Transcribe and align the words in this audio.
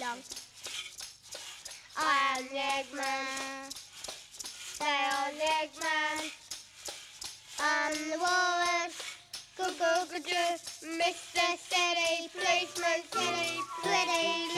Long. 0.00 0.18
I 1.98 2.42
Eggman, 2.52 3.74
they 4.78 5.00
are 5.12 5.32
the 5.36 5.50
I'm 7.60 7.94
the 8.10 8.18
do, 10.20 10.44
Mr. 10.86 11.46
City 11.58 12.30
Policeman, 12.32 13.02
City 13.12 13.60
Pretty 13.82 14.55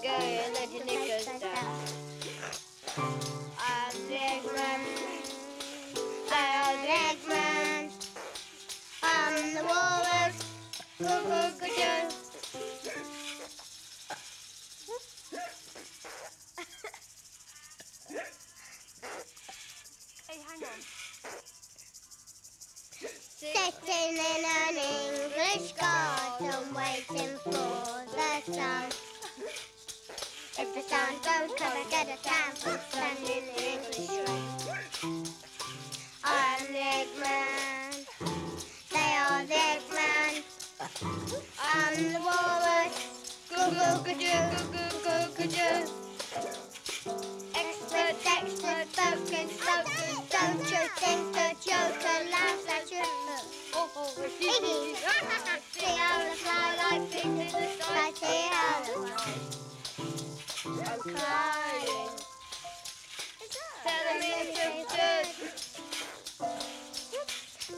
ago 0.00 0.08
and 0.10 0.56
I 0.56 0.66
didn't 0.66 0.88
down. 1.40 1.86
I'm 3.58 3.96
Eggman. 4.10 4.80
I'm 6.30 6.78
Eggman. 6.86 7.90
I'm 9.02 9.54
the 9.54 9.64
walrus. 9.64 10.36
Cuckoo, 10.98 11.50
cuckoo. 11.58 12.14
Hey, 20.28 20.38
hang 20.46 20.62
on. 20.62 20.80
Six, 23.00 23.12
Six 23.38 23.88
and 23.88 24.67
come, 31.46 31.90
get 31.90 32.08
a 32.08 32.18
chance 32.26 32.62
to 32.64 32.78
stand 32.90 33.18
in 33.22 33.44
the 33.54 33.62
English 33.72 34.10
rain. 34.26 35.24
I'm 36.24 36.66
Eggman. 36.74 38.06
They 38.90 39.12
are 39.22 39.44
the 39.46 39.54
Eggman. 39.54 40.42
I'm 41.62 42.12
the 42.12 42.20
walrus. 42.20 42.96
Go 43.50 43.70
go 43.70 43.88
go 44.02 44.12
do 44.18 44.34
go 44.54 44.82
go 45.04 45.16
go 45.36 45.44
do. 45.46 45.70
Expert, 47.54 48.16
expert, 48.26 48.86
focus, 48.98 49.50
focus. 49.62 50.18
Don't 50.30 50.64
you 50.72 50.82
think 50.98 51.22
the 51.34 51.48
Joker 51.62 52.20
laughs 52.32 52.66
at 52.68 52.90
you? 52.90 53.06
Oh, 53.74 53.90
oh, 53.96 54.08
See 54.28 55.84
how 55.84 56.18
the 56.18 56.34
fly 56.34 56.66
like 56.90 57.08
figs 57.10 57.26
in 57.26 57.36
the 57.38 57.84
sky. 57.84 59.67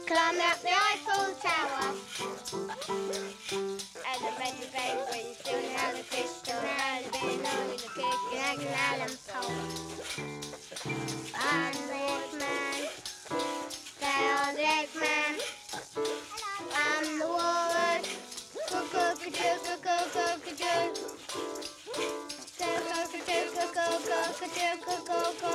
Climb 0.07 0.39
up 0.41 0.59
the 0.61 0.69
Eiffel 0.69 1.33
Tower. 1.41 1.95
And 4.07 4.19
the 4.19 4.31
major 4.39 4.69
penguin 4.73 5.27
soon 5.45 5.63
had 5.71 5.95
a 5.95 6.03
crystal 6.03 6.59
hand 6.59 7.05
been 7.13 7.45
on 7.45 7.67
the 7.69 7.89
big 7.95 8.19
Dragon 8.31 9.13
pole. 9.27 9.55
I'm 11.35 11.73
the 11.87 11.99
Eggman. 12.17 12.81
They 14.01 14.21
are 14.35 14.51
the 14.53 14.65
Eggman. 14.81 15.33
I'm 16.75 17.05
the 17.19 17.27
walrus. 17.27 18.07
Go, 18.69 18.79
go, 18.91 19.03
go, 19.15 19.29
go, 19.31 19.75
go, 19.83 19.95
go, 20.13 20.25
go, 20.43 20.51
go. 20.59 22.30
Cockadoo, 22.61 24.29
cockadoo, 24.37 25.01
go. 25.07 25.51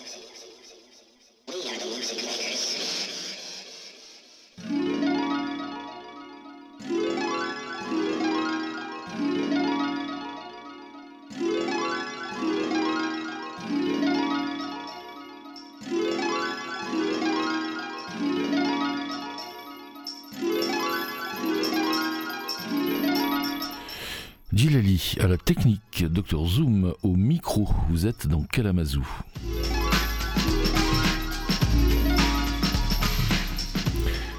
À 25.19 25.27
la 25.27 25.38
technique, 25.38 26.06
Dr 26.09 26.45
Zoom 26.45 26.94
au 27.01 27.15
micro. 27.15 27.68
Vous 27.89 28.06
êtes 28.06 28.27
dans 28.27 28.44
Kalamazoo. 28.44 29.06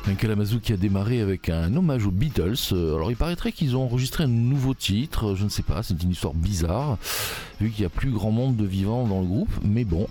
Un 0.09 0.15
Kalamazoo 0.15 0.59
qui 0.59 0.73
a 0.73 0.79
démarré 0.79 1.21
avec 1.21 1.51
un 1.51 1.77
hommage 1.77 2.07
aux 2.07 2.11
Beatles. 2.11 2.55
Euh, 2.73 2.97
Alors 2.97 3.11
il 3.11 3.17
paraîtrait 3.17 3.53
qu'ils 3.53 3.77
ont 3.77 3.83
enregistré 3.83 4.25
un 4.25 4.29
nouveau 4.29 4.73
titre, 4.73 5.35
je 5.35 5.45
ne 5.45 5.51
sais 5.51 5.63
pas, 5.63 5.83
c'est 5.83 6.03
une 6.03 6.13
histoire 6.13 6.33
bizarre, 6.33 6.97
vu 7.61 7.69
qu'il 7.71 7.83
y 7.83 7.85
a 7.85 7.91
plus 7.91 8.11
grand 8.11 8.31
monde 8.31 8.57
de 8.57 8.65
vivants 8.65 9.07
dans 9.07 9.21
le 9.21 9.27
groupe, 9.27 9.51
mais 9.63 9.85
bon. 9.85 10.09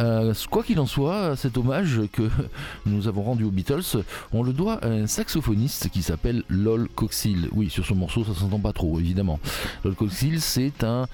Euh, 0.00 0.34
quoi 0.50 0.64
qu'il 0.64 0.80
en 0.80 0.86
soit, 0.86 1.36
cet 1.36 1.56
hommage 1.56 2.00
que 2.12 2.28
nous 2.86 3.06
avons 3.06 3.22
rendu 3.22 3.44
aux 3.44 3.52
Beatles, 3.52 4.02
on 4.32 4.42
le 4.42 4.52
doit 4.52 4.84
à 4.84 4.88
un 4.88 5.06
saxophoniste 5.06 5.88
qui 5.90 6.02
s'appelle 6.02 6.42
Lol 6.48 6.88
Coxhill. 6.96 7.48
Oui, 7.52 7.70
sur 7.70 7.86
ce 7.86 7.94
morceau, 7.94 8.24
ça 8.24 8.34
s'entend 8.34 8.58
pas 8.58 8.72
trop, 8.72 8.98
évidemment. 8.98 9.38
Lol 9.84 9.94
Coxhill, 9.94 10.40
c'est 10.40 10.82
un 10.82 11.06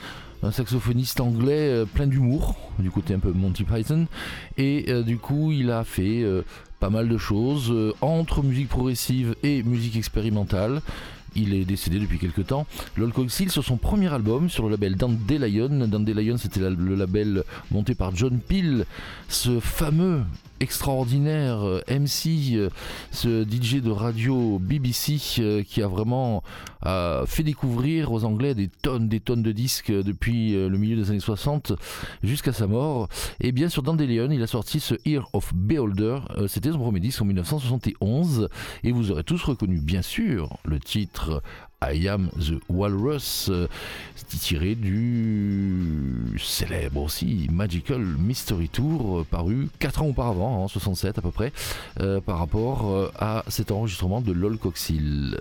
saxophoniste 0.50 1.20
anglais 1.20 1.68
euh, 1.68 1.84
plein 1.84 2.06
d'humour, 2.06 2.56
du 2.78 2.90
côté 2.90 3.12
un 3.12 3.18
peu 3.18 3.32
Monty 3.32 3.64
Python, 3.64 4.06
et 4.56 5.02
du 5.02 5.18
coup 5.18 5.52
il 5.52 5.70
a 5.70 5.84
fait 5.84 6.24
pas 6.84 6.90
mal 6.90 7.08
de 7.08 7.16
choses 7.16 7.70
euh, 7.70 7.94
entre 8.02 8.42
musique 8.42 8.68
progressive 8.68 9.36
et 9.42 9.62
musique 9.62 9.96
expérimentale. 9.96 10.82
Il 11.34 11.54
est 11.54 11.64
décédé 11.64 11.98
depuis 11.98 12.18
quelques 12.18 12.48
temps. 12.48 12.66
Lol 12.98 13.10
Coxhill 13.10 13.50
sur 13.50 13.64
son 13.64 13.78
premier 13.78 14.12
album 14.12 14.50
sur 14.50 14.64
le 14.64 14.72
label 14.72 14.94
Dandelion. 14.94 15.88
Dandelion 15.88 16.36
c'était 16.36 16.60
le 16.60 16.94
label 16.94 17.42
monté 17.70 17.94
par 17.94 18.14
John 18.14 18.38
Peel, 18.38 18.84
ce 19.30 19.60
fameux 19.60 20.24
extraordinaire 20.64 21.62
euh, 21.62 21.82
MC, 21.90 22.56
euh, 22.56 22.70
ce 23.12 23.44
DJ 23.44 23.82
de 23.82 23.90
radio 23.90 24.58
BBC 24.58 25.18
euh, 25.38 25.62
qui 25.62 25.82
a 25.82 25.86
vraiment 25.86 26.42
fait 27.26 27.42
découvrir 27.42 28.12
aux 28.12 28.24
Anglais 28.24 28.54
des 28.54 28.68
tonnes, 28.68 29.08
des 29.08 29.20
tonnes 29.20 29.42
de 29.42 29.52
disques 29.52 29.90
depuis 29.90 30.52
le 30.52 30.76
milieu 30.76 30.96
des 30.96 31.08
années 31.08 31.18
60 31.18 31.72
jusqu'à 32.22 32.52
sa 32.52 32.66
mort. 32.66 33.08
Et 33.40 33.52
bien 33.52 33.70
sur 33.70 33.82
Dandelion, 33.82 34.28
il 34.30 34.42
a 34.42 34.46
sorti 34.46 34.80
ce 34.80 34.94
Ear 35.06 35.26
of 35.32 35.54
Beholder. 35.54 36.18
C'était 36.46 36.70
son 36.70 36.80
premier 36.80 37.00
disque 37.00 37.22
en 37.22 37.24
1971 37.24 38.50
et 38.82 38.92
vous 38.92 39.10
aurez 39.10 39.24
tous 39.24 39.42
reconnu 39.44 39.80
bien 39.80 40.02
sûr 40.02 40.58
le 40.66 40.78
titre 40.78 41.42
I 41.82 42.08
Am 42.08 42.30
the 42.38 42.60
Walrus, 42.68 43.50
tiré 44.40 44.74
du 44.74 46.36
célèbre 46.38 47.02
aussi 47.02 47.48
Magical 47.50 48.00
Mystery 48.00 48.68
Tour, 48.68 49.24
paru 49.30 49.68
4 49.78 50.02
ans 50.02 50.06
auparavant, 50.06 50.64
en 50.64 50.68
67 50.68 51.18
à 51.18 51.22
peu 51.22 51.30
près, 51.30 51.52
euh, 52.00 52.20
par 52.20 52.38
rapport 52.38 52.90
euh, 52.90 53.12
à 53.18 53.44
cet 53.48 53.70
enregistrement 53.70 54.20
de 54.20 54.32
Lol 54.32 54.58
Coxhill. 54.58 55.40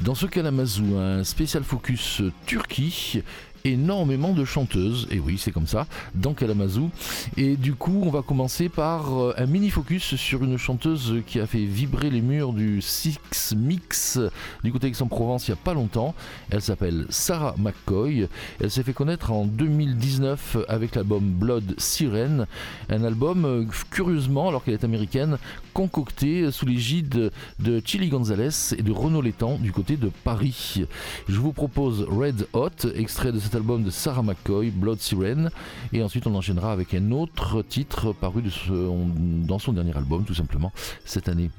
Dans 0.00 0.14
ce 0.14 0.26
Kalamazoo, 0.26 0.98
un 0.98 1.24
spécial 1.24 1.64
focus 1.64 2.20
Turquie, 2.46 3.22
énormément 3.64 4.32
de 4.32 4.44
chanteuses, 4.44 5.08
et 5.10 5.18
oui 5.18 5.38
c'est 5.38 5.50
comme 5.50 5.66
ça, 5.66 5.86
dans 6.14 6.34
Kalamazoo. 6.34 6.90
Et 7.36 7.56
du 7.56 7.74
coup 7.74 8.02
on 8.04 8.10
va 8.10 8.22
commencer 8.22 8.68
par 8.68 9.18
euh, 9.18 9.34
un 9.38 9.46
mini 9.46 9.70
focus 9.70 10.16
sur 10.16 10.44
une 10.44 10.58
chanteuse 10.58 11.22
qui 11.26 11.40
a 11.40 11.46
fait 11.46 11.64
vibrer 11.64 12.10
les 12.10 12.20
murs 12.20 12.52
du 12.52 12.82
Six 12.82 13.18
Mix 13.56 14.18
du 14.62 14.72
côté 14.72 14.88
d'Aix-en-Provence 14.88 15.48
il 15.48 15.52
n'y 15.52 15.58
a 15.58 15.62
pas 15.62 15.74
longtemps. 15.74 16.14
Elle 16.50 16.62
s'appelle 16.62 17.06
Sarah 17.08 17.54
McCoy. 17.58 18.28
Elle 18.60 18.70
s'est 18.70 18.82
fait 18.82 18.92
connaître 18.92 19.32
en 19.32 19.44
2019 19.46 20.58
avec 20.68 20.94
l'album 20.94 21.24
Blood 21.24 21.74
Siren, 21.78 22.46
un 22.90 23.04
album 23.04 23.44
euh, 23.44 23.64
curieusement, 23.90 24.48
alors 24.48 24.64
qu'elle 24.64 24.74
est 24.74 24.84
américaine, 24.84 25.38
concocté 25.74 26.50
sous 26.50 26.64
l'égide 26.64 27.30
de 27.58 27.82
Chili 27.84 28.08
Gonzalez 28.08 28.74
et 28.78 28.82
de 28.82 28.92
Renaud 28.92 29.20
Létang 29.20 29.58
du 29.58 29.72
côté 29.72 29.96
de 29.96 30.10
Paris. 30.22 30.84
Je 31.28 31.38
vous 31.38 31.52
propose 31.52 32.02
Red 32.02 32.46
Hot, 32.52 32.88
extrait 32.94 33.32
de 33.32 33.40
cet 33.40 33.54
album 33.56 33.82
de 33.82 33.90
Sarah 33.90 34.22
McCoy, 34.22 34.70
Blood 34.70 35.00
Siren, 35.00 35.50
et 35.92 36.02
ensuite 36.02 36.26
on 36.26 36.34
enchaînera 36.34 36.72
avec 36.72 36.94
un 36.94 37.10
autre 37.10 37.62
titre 37.62 38.12
paru 38.12 38.42
dans 38.70 39.58
son 39.58 39.72
dernier 39.72 39.96
album, 39.96 40.24
tout 40.24 40.34
simplement, 40.34 40.72
cette 41.04 41.28
année. 41.28 41.50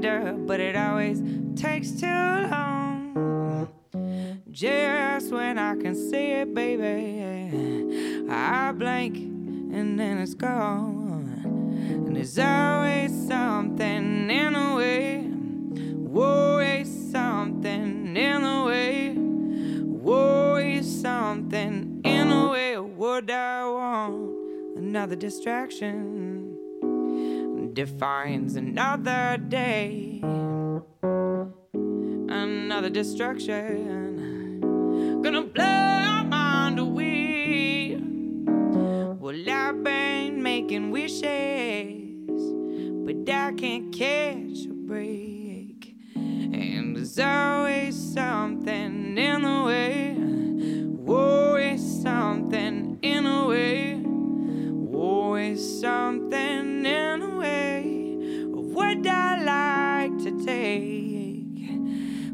But 0.00 0.60
it 0.60 0.76
always 0.76 1.22
takes 1.56 1.90
too 1.92 2.06
long. 2.06 3.68
Just 4.50 5.30
when 5.30 5.58
I 5.58 5.76
can 5.76 5.94
see 5.94 6.32
it, 6.32 6.54
baby, 6.54 8.26
I 8.30 8.72
blink 8.72 9.16
and 9.16 9.98
then 9.98 10.18
it's 10.18 10.34
gone. 10.34 11.42
And 11.44 12.16
there's 12.16 12.38
always 12.38 13.12
something 13.28 14.30
in 14.30 14.52
the 14.54 14.74
way. 14.74 15.26
Always 16.14 16.88
something 17.12 18.16
in 18.16 18.42
the 18.42 18.64
way. 18.64 19.16
Always 20.04 21.00
something 21.00 22.00
in 22.04 22.28
the 22.28 22.48
way. 22.48 22.78
Would 22.78 23.30
I 23.30 23.68
want 23.68 24.78
another 24.78 25.16
distraction? 25.16 26.59
Defines 27.72 28.56
another 28.56 29.36
day. 29.36 30.20
Another 32.28 32.90
destruction. 32.90 34.60
Gonna 35.22 35.42
blow 35.42 35.64
your 35.64 36.24
mind 36.24 36.78
away. 36.80 37.96
Well, 37.96 39.48
I've 39.48 39.84
been 39.84 40.42
making 40.42 40.90
wishes, 40.90 42.42
but 43.04 43.28
I 43.32 43.52
can't 43.52 43.92
catch 43.92 44.66
a 44.66 44.74
break. 44.74 45.94
And 46.16 46.96
there's 46.96 47.18
always 47.18 47.96
something 47.96 49.16
in 49.16 49.42
the 49.42 49.62
way. 49.64 50.16
Always 51.06 52.02
something 52.02 52.98
in 53.02 53.24
the 53.24 53.44
way. 53.46 54.09
Always 55.40 55.80
something 55.80 56.84
in 56.84 57.20
the 57.20 57.30
way 57.30 57.80
of 58.52 58.64
what 58.74 59.06
I 59.06 59.42
like 59.42 60.18
to 60.24 60.44
take. 60.44 61.80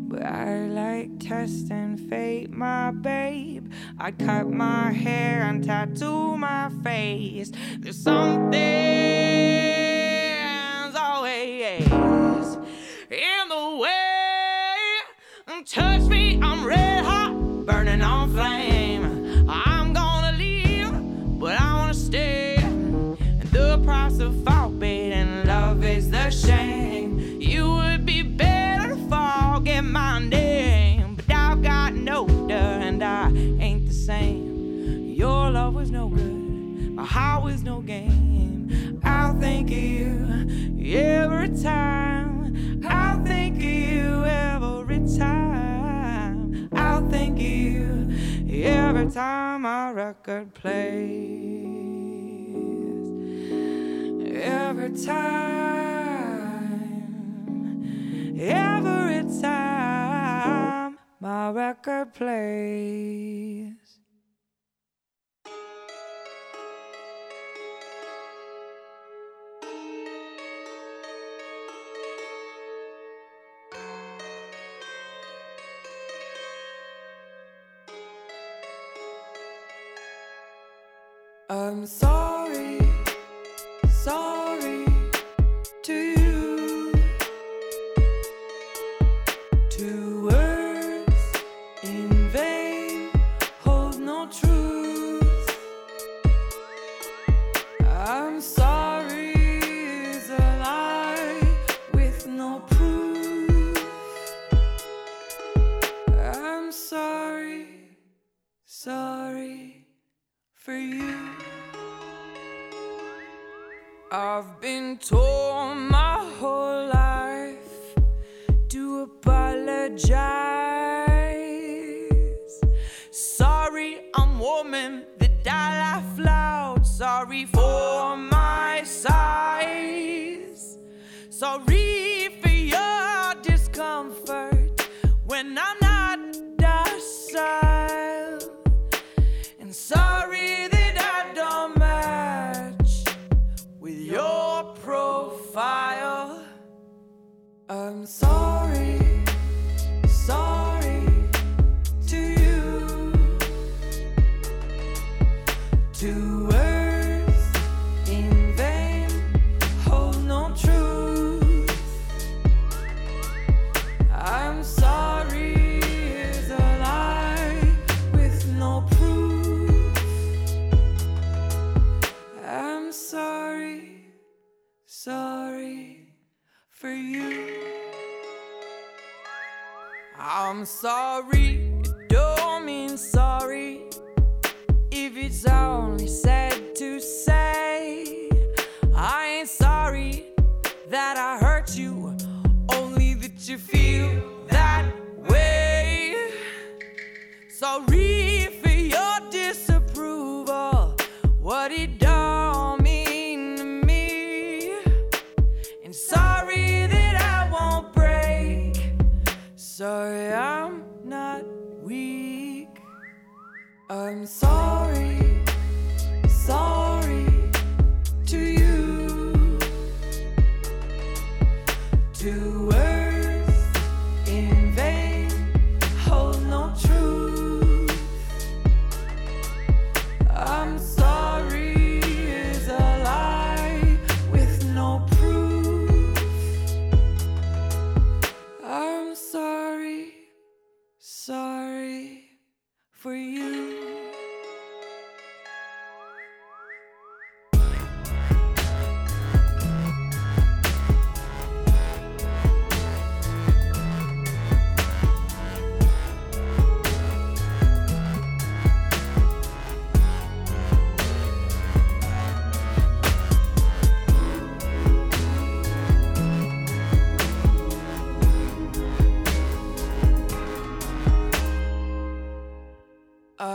But 0.08 0.24
I 0.24 0.66
like 0.66 1.20
testing 1.20 1.98
fate, 1.98 2.50
my 2.50 2.90
babe. 2.90 3.70
I 3.96 4.10
cut 4.10 4.48
my 4.48 4.90
hair 4.90 5.42
and 5.42 5.62
tattoo 5.62 6.36
my 6.36 6.68
face. 6.82 7.52
There's 7.78 7.96
something 7.96 8.56
always 10.96 11.86
in 13.08 13.48
the 13.48 13.78
way. 13.80 13.94
Touch 15.64 16.02
me, 16.02 16.25
love 35.66 35.74
was 35.74 35.90
no 35.90 36.08
good, 36.08 36.92
my 36.94 37.04
heart 37.04 37.42
was 37.42 37.64
no 37.64 37.80
game. 37.80 39.00
I'll 39.02 39.34
think 39.40 39.68
of 39.72 39.76
you 39.76 40.94
every 40.94 41.48
time. 41.60 42.84
I'll 42.86 43.24
think 43.24 43.56
of 43.56 43.62
you 43.64 44.24
every 44.24 45.00
time. 45.18 46.68
I'll 46.72 47.08
think 47.10 47.38
of 47.38 47.42
you 47.42 48.12
every 48.62 49.10
time 49.10 49.62
my 49.62 49.90
record 49.90 50.54
plays. 50.54 51.66
Every 54.36 54.90
time, 55.04 55.96
every 58.38 59.40
time 59.40 60.96
my 61.18 61.50
record 61.50 62.14
plays. 62.14 63.75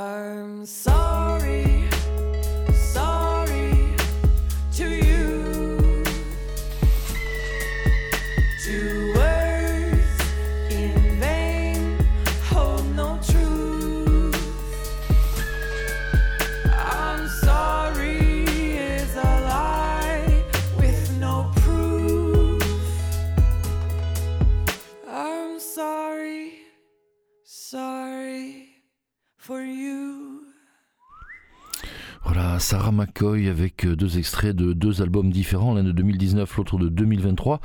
I'm 0.01 0.65
sorry, 0.65 1.90
Avec 33.21 33.85
euh, 33.85 33.95
deux 33.95 34.17
extraits 34.17 34.55
de 34.55 34.73
deux 34.73 35.03
albums 35.03 35.29
différents, 35.29 35.75
l'un 35.75 35.83
de 35.83 35.91
2019, 35.91 36.57
l'autre 36.57 36.79
de 36.79 36.89
2023. 36.89 37.59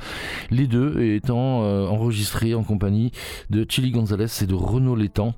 Les 0.51 0.67
deux 0.67 1.01
étant 1.01 1.63
euh, 1.63 1.87
enregistrés 1.87 2.53
en 2.53 2.61
compagnie 2.61 3.11
de 3.49 3.65
Chili 3.67 3.89
Gonzalez 3.89 4.27
et 4.43 4.45
de 4.45 4.53
Renaud 4.53 4.95
Létang. 4.95 5.33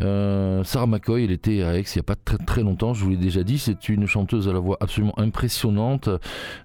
Euh, 0.00 0.62
Sarah 0.62 0.86
McCoy, 0.86 1.24
elle 1.24 1.32
était 1.32 1.62
à 1.62 1.76
Aix 1.76 1.82
il 1.82 1.98
n'y 1.98 2.00
a 2.00 2.04
pas 2.04 2.14
très 2.14 2.62
longtemps, 2.62 2.94
je 2.94 3.02
vous 3.02 3.10
l'ai 3.10 3.16
déjà 3.16 3.42
dit, 3.42 3.58
c'est 3.58 3.88
une 3.88 4.06
chanteuse 4.06 4.48
à 4.48 4.52
la 4.52 4.60
voix 4.60 4.76
absolument 4.80 5.18
impressionnante, 5.18 6.08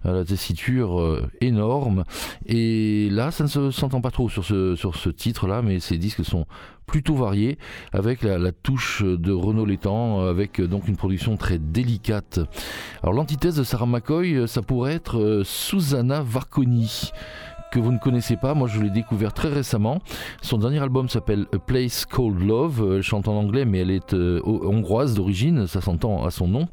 à 0.03 0.12
la 0.12 0.24
tessiture 0.24 1.22
énorme. 1.41 2.03
Et 2.46 3.10
là, 3.10 3.31
ça 3.31 3.46
ne 3.46 3.50
se 3.50 3.72
s'entend 3.72 4.01
pas 4.01 4.12
trop 4.12 4.29
sur 4.29 4.46
ce, 4.46 4.75
sur 4.75 4.96
ce 4.96 5.10
titre-là, 5.10 5.63
mais 5.63 5.79
ces 5.79 5.98
disques 5.98 6.24
sont 6.24 6.46
plutôt 6.91 7.15
variés, 7.15 7.57
avec 7.93 8.21
la, 8.21 8.51
touche 8.51 9.01
de 9.01 9.31
Renaud 9.31 9.65
Létang, 9.65 10.27
avec 10.27 10.60
euh, 10.60 10.67
donc 10.67 10.89
une 10.89 10.98
production 10.98 11.38
très 11.38 11.57
délicate. 11.57 12.41
Alors 13.01 13.13
l'antithèse 13.13 13.55
de 13.55 13.63
Sarah 13.63 13.86
McCoy, 13.86 14.36
euh, 14.36 14.45
ça 14.45 14.62
pourrait 14.62 14.95
être 14.95 15.17
euh, 15.17 15.43
Susanna 15.45 16.21
Varconi 16.21 17.12
que 17.71 17.79
vous 17.79 17.93
ne 17.93 17.98
connaissez 17.98 18.36
pas, 18.36 18.53
moi 18.53 18.67
je 18.67 18.81
l'ai 18.81 18.89
découvert 18.89 19.33
très 19.33 19.48
récemment. 19.48 20.00
Son 20.41 20.57
dernier 20.57 20.79
album 20.79 21.07
s'appelle 21.07 21.48
A 21.53 21.57
Place 21.57 22.05
Called 22.05 22.39
Love, 22.39 22.81
Euh, 22.83 22.98
elle 22.98 23.03
chante 23.03 23.27
en 23.27 23.36
anglais 23.36 23.65
mais 23.65 23.79
elle 23.79 23.91
est 23.91 24.13
euh, 24.13 24.41
hongroise 24.45 25.15
d'origine, 25.15 25.65
ça 25.67 25.79
s'entend 25.79 26.25
à 26.25 26.31
son 26.31 26.48
nom. 26.48 26.67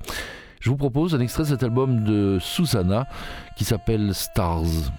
Je 0.61 0.71
vous 0.71 0.77
propose 0.77 1.15
un 1.15 1.21
extrait 1.21 1.45
de 1.45 1.49
cet 1.49 1.63
album 1.63 2.03
de 2.03 2.39
Susanna 2.41 3.07
qui 3.57 3.65
s'appelle 3.65 4.13
Stars. 4.13 4.91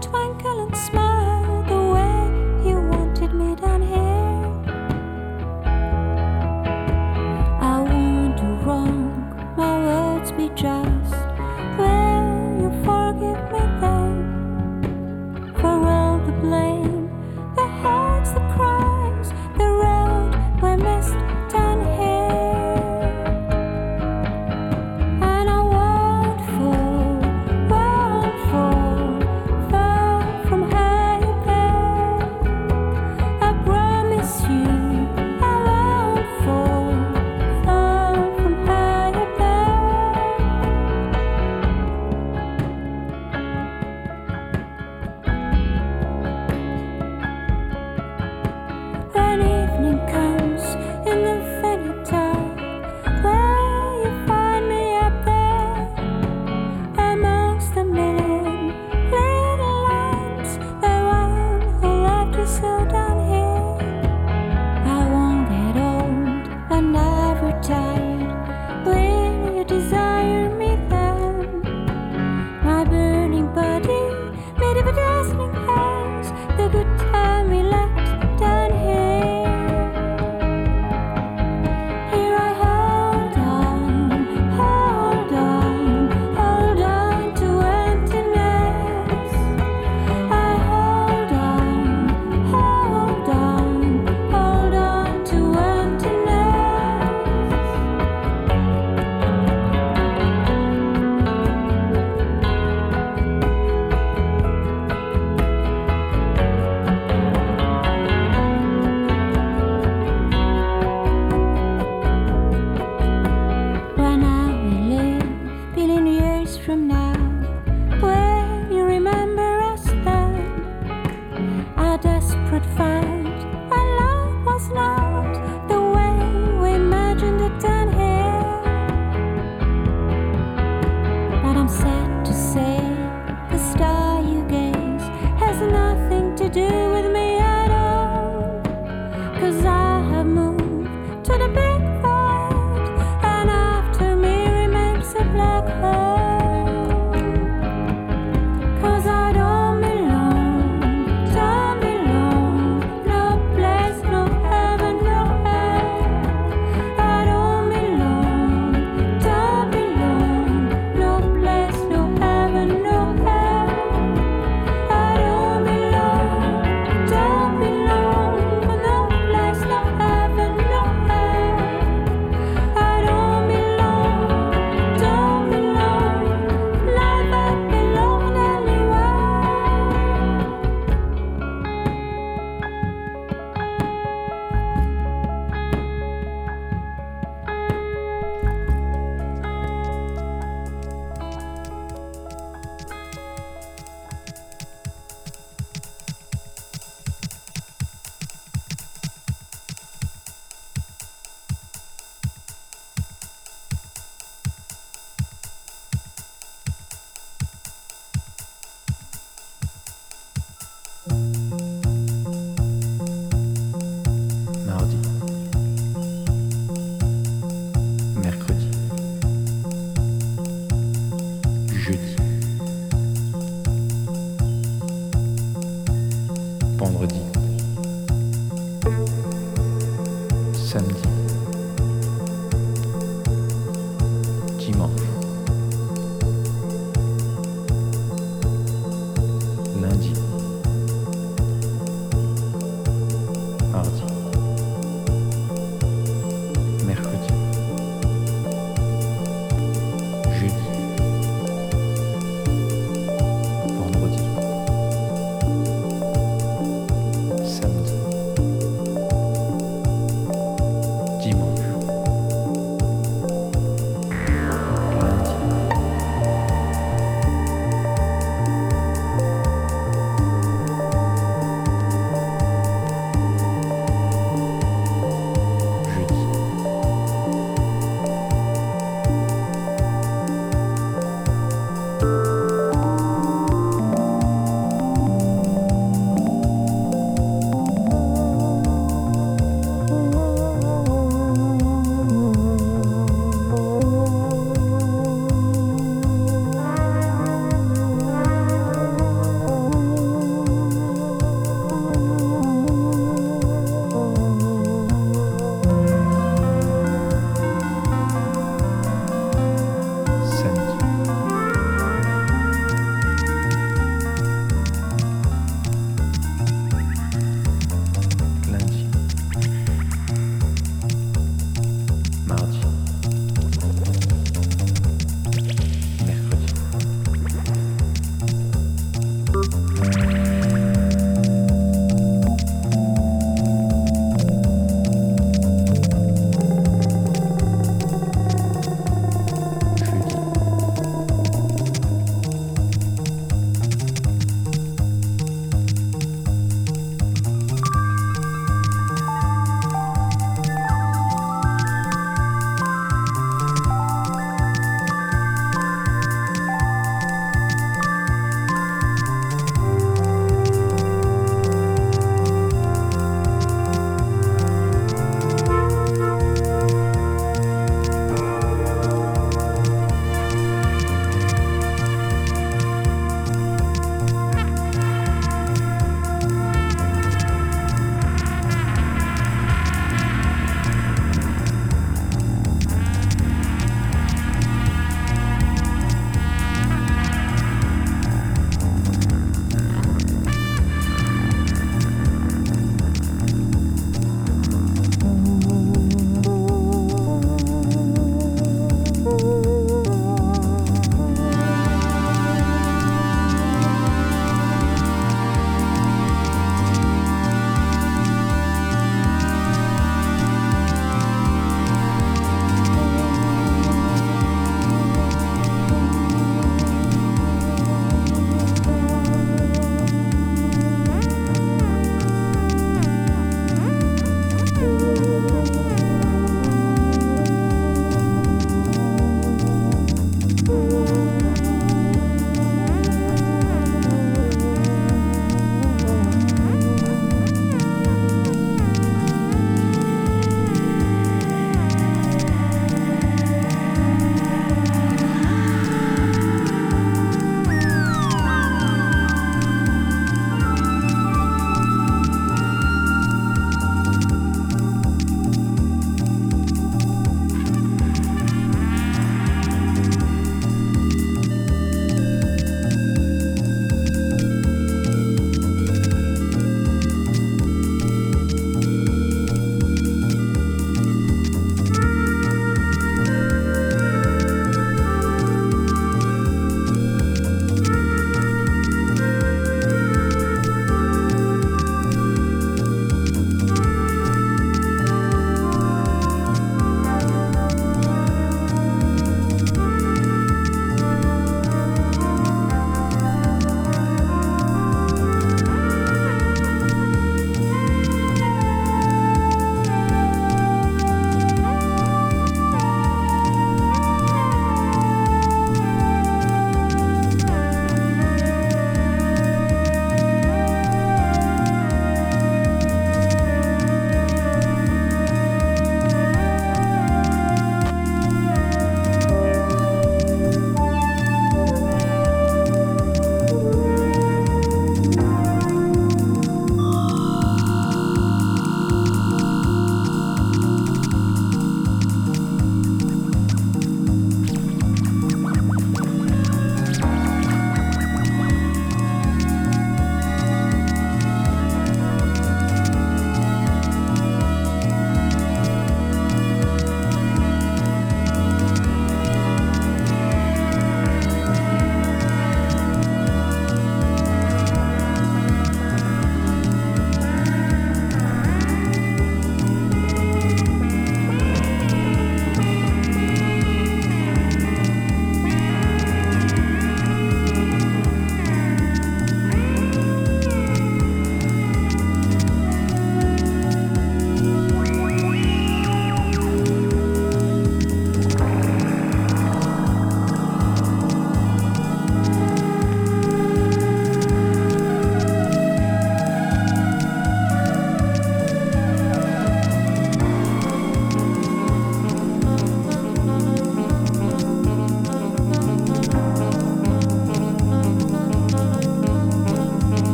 Twelve. 0.00 0.21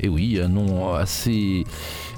Et 0.00 0.08
oui, 0.08 0.40
un 0.40 0.48
nom 0.48 0.94
assez, 0.94 1.64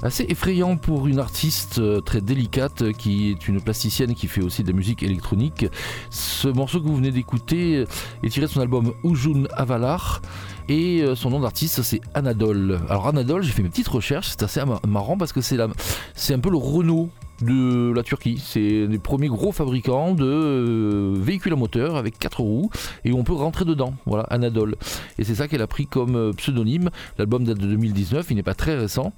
assez 0.03 0.25
effrayant 0.29 0.77
pour 0.77 1.07
une 1.07 1.19
artiste 1.19 1.79
euh, 1.79 1.99
très 1.99 2.21
délicate 2.21 2.83
euh, 2.83 2.91
qui 2.91 3.31
est 3.31 3.47
une 3.47 3.61
plasticienne 3.61 4.13
qui 4.13 4.27
fait 4.27 4.41
aussi 4.41 4.63
de 4.63 4.67
la 4.67 4.75
musique 4.75 5.03
électronique. 5.03 5.65
Ce 6.09 6.47
morceau 6.47 6.79
que 6.79 6.85
vous 6.85 6.95
venez 6.95 7.11
d'écouter 7.11 7.85
est 8.23 8.29
tiré 8.29 8.45
de 8.45 8.51
son 8.51 8.61
album 8.61 8.93
Ujun 9.03 9.45
Avalar. 9.55 10.21
Et 10.69 11.01
euh, 11.01 11.15
son 11.15 11.31
nom 11.31 11.39
d'artiste 11.39 11.81
c'est 11.81 12.01
Anadol. 12.13 12.79
Alors 12.87 13.07
Anadol, 13.07 13.43
j'ai 13.43 13.51
fait 13.51 13.63
mes 13.63 13.69
petites 13.69 13.87
recherches, 13.87 14.29
c'est 14.29 14.43
assez 14.43 14.61
marrant 14.87 15.17
parce 15.17 15.33
que 15.33 15.41
c'est 15.41 15.59
un 15.59 16.39
peu 16.39 16.49
le 16.49 16.57
Renault 16.57 17.09
de 17.43 17.91
la 17.93 18.03
Turquie. 18.03 18.41
C'est 18.43 18.85
les 18.87 18.99
premiers 18.99 19.27
gros 19.27 19.51
fabricants 19.51 20.13
de 20.13 20.25
euh, 20.25 21.13
véhicules 21.15 21.53
à 21.53 21.55
moteur 21.55 21.95
avec 21.95 22.17
quatre 22.19 22.41
roues 22.41 22.69
et 23.05 23.13
on 23.13 23.23
peut 23.23 23.33
rentrer 23.33 23.65
dedans. 23.65 23.93
Voilà, 24.05 24.23
Anadol. 24.29 24.75
Et 25.17 25.23
c'est 25.23 25.35
ça 25.35 25.47
qu'elle 25.47 25.61
a 25.61 25.67
pris 25.67 25.87
comme 25.87 26.15
euh, 26.15 26.31
pseudonyme. 26.33 26.89
L'album 27.17 27.43
date 27.43 27.57
de 27.59 27.67
2019, 27.67 28.27
il 28.29 28.35
n'est 28.35 28.43
pas 28.43 28.53
très 28.53 28.75
récent. 28.77 29.13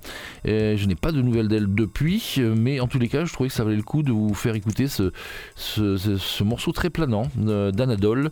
Je 0.46 0.86
n'ai 0.86 0.96
pas 0.96 1.12
de 1.12 1.22
nouvelles 1.22 1.48
d'elle 1.48 1.74
depuis, 1.74 2.40
mais 2.56 2.80
en 2.80 2.88
tous 2.88 3.00
les 3.00 3.08
cas, 3.08 3.26
je 3.26 3.34
trouvais 3.34 3.50
que 3.50 3.56
ça 3.56 3.64
valait 3.64 3.76
le 3.78 3.84
coup 3.84 4.04
de 4.04 4.12
vous 4.12 4.34
faire 4.34 4.56
écouter 4.56 4.88
ce, 4.88 5.12
ce, 5.56 5.98
ce- 5.98 6.18
ce 6.18 6.44
morceau 6.44 6.72
très 6.72 6.90
planant 6.90 7.24
euh, 7.48 7.72
d'Anadol. 7.72 8.30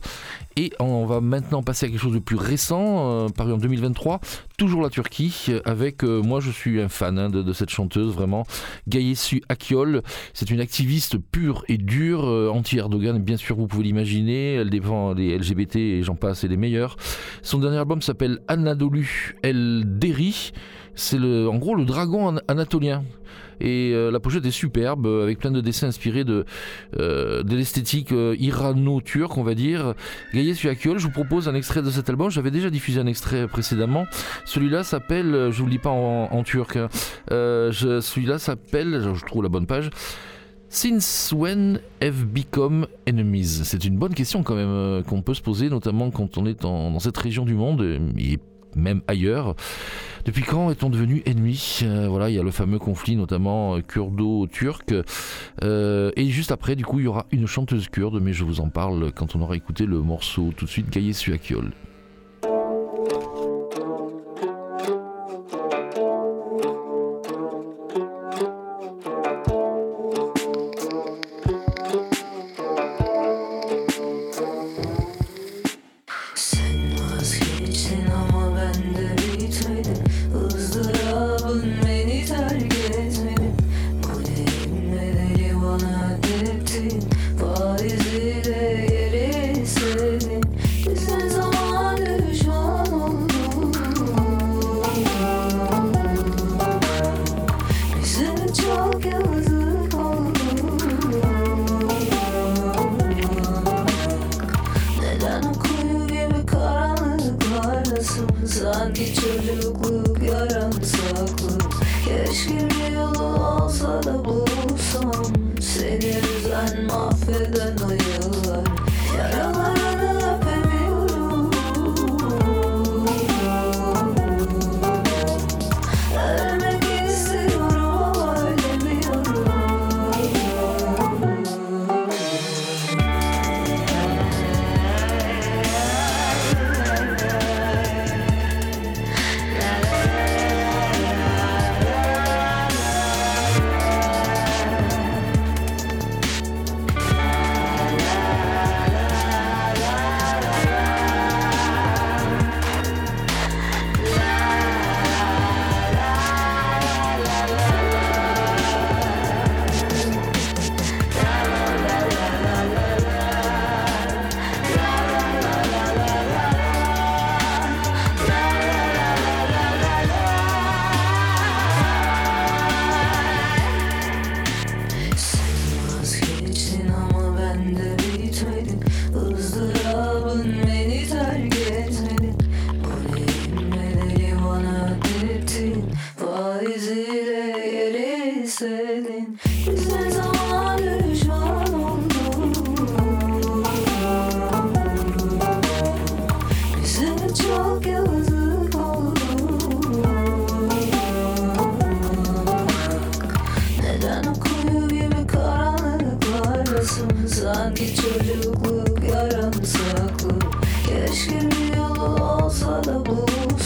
Et 0.58 0.71
on 0.80 1.06
va 1.06 1.21
maintenant 1.21 1.63
passer 1.63 1.86
à 1.86 1.89
quelque 1.89 2.01
chose 2.01 2.13
de 2.13 2.19
plus 2.19 2.36
récent, 2.36 3.27
paru 3.36 3.54
en 3.54 3.58
2023, 3.58 4.19
toujours 4.62 4.84
la 4.84 4.91
Turquie, 4.91 5.45
euh, 5.50 5.60
avec, 5.65 6.04
euh, 6.04 6.21
moi 6.21 6.39
je 6.39 6.52
suis 6.52 6.80
un 6.80 6.88
fan 6.88 7.17
hein, 7.17 7.30
de, 7.32 7.52
cette 7.52 7.71
chanteuse, 7.71 8.13
vraiment, 8.13 8.45
Gayesu 8.88 9.41
Akiol. 9.50 10.04
C'est 10.36 10.52
une 10.52 10.60
activiste 10.60 11.17
pure 11.17 11.63
et 11.67 11.80
dure, 11.80 12.30
euh, 12.30 12.47
anti-Erdogan, 12.54 13.17
bien 13.17 13.38
sûr 13.38 13.56
vous 13.56 13.65
pouvez 13.65 13.84
l'imaginer, 13.86 14.54
elle 14.54 14.69
défend 14.69 15.13
les 15.15 15.36
LGBT 15.36 15.78
et 15.78 16.04
j'en 16.04 16.13
passe 16.13 16.43
et 16.43 16.47
les 16.47 16.58
meilleurs. 16.58 16.95
Son 17.41 17.58
dernier 17.58 17.78
album 17.78 18.04
s'appelle 18.04 18.38
Anadolu 18.47 19.36
El 19.41 19.84
Deri, 19.97 20.52
c'est 20.93 21.17
le, 21.17 21.50
en 21.50 21.58
gros 21.58 21.74
le 21.74 21.86
dragon 21.86 22.36
an- 22.36 22.41
anatolien. 22.47 23.04
Et 23.62 23.91
euh, 23.93 24.10
la 24.12 24.19
pochette 24.19 24.45
est 24.45 24.52
superbe, 24.52 25.06
euh, 25.06 25.24
avec 25.24 25.39
plein 25.39 25.52
de 25.52 25.62
dessins 25.62 25.88
inspirés 25.88 26.24
de, 26.24 26.45
euh, 27.00 27.43
l'esthétique 27.43 28.12
irano-turque, 28.12 29.38
on 29.38 29.43
va 29.43 29.54
dire. 29.54 29.93
Gaïa 30.34 30.56
Suakiol, 30.56 30.97
je 30.97 31.06
vous 31.06 31.12
propose 31.12 31.47
un 31.47 31.56
extrait 31.56 31.82
de 31.82 31.89
cet 31.89 32.10
album. 32.10 32.30
J'avais 32.30 32.52
déjà 32.52 32.69
diffusé 32.69 33.00
un 33.00 33.08
extrait 33.08 33.47
précédemment. 33.47 34.06
Celui-là 34.45 34.84
s'appelle, 34.84 35.50
je 35.52 35.60
vous 35.60 35.65
le 35.65 35.71
dis 35.71 35.78
pas 35.78 35.89
en, 35.89 36.43
turc, 36.43 36.76
hein. 36.76 36.89
Celui-là 37.30 38.39
s'appelle, 38.39 39.13
je 39.13 39.26
trouve 39.26 39.43
la 39.43 39.50
bonne 39.50 39.67
page. 39.67 39.89
Since 40.69 41.34
when 41.34 41.82
have 42.02 42.26
become 42.26 42.88
enemies? 43.06 43.62
C'est 43.65 43.84
une 43.84 43.97
bonne 43.97 44.13
question 44.13 44.41
quand 44.41 44.56
même 44.56 45.04
qu'on 45.04 45.21
peut 45.21 45.34
se 45.34 45.41
poser, 45.41 45.69
notamment 45.69 46.12
quand 46.12 46.38
on 46.38 46.45
est 46.45 46.62
dans 46.62 46.97
cette 47.00 47.17
région 47.17 47.45
du 47.45 47.54
monde 47.54 47.82
même 48.76 49.02
ailleurs. 49.08 49.56
Depuis 50.26 50.44
quand 50.44 50.70
est-on 50.70 50.90
devenu 50.90 51.24
ennemis 51.26 51.80
Euh, 51.84 52.08
Voilà, 52.08 52.30
il 52.30 52.36
y 52.36 52.40
a 52.40 52.44
le 52.44 52.52
fameux 52.52 52.80
conflit 52.80 53.16
notamment 53.16 53.76
euh, 53.78 53.82
kurdo-turc. 53.82 54.94
Euh, 55.64 56.12
et 56.16 56.28
juste 56.28 56.52
après, 56.52 56.76
du 56.76 56.86
coup, 56.86 57.00
il 57.00 57.06
y 57.06 57.08
aura 57.08 57.26
une 57.32 57.48
chanteuse 57.48 57.90
kurde, 57.90 58.20
mais 58.22 58.34
je 58.34 58.44
vous 58.44 58.60
en 58.62 58.70
parle 58.70 59.12
quand 59.12 59.36
on 59.36 59.42
aura 59.42 59.56
écouté 59.56 59.86
le 59.86 60.00
morceau 60.00 60.52
tout 60.56 60.66
de 60.66 60.70
suite, 60.70 60.90
Gaye 60.90 61.14
Suakiol. 61.14 61.72